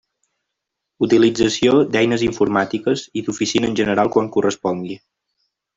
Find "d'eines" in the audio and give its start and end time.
1.97-2.25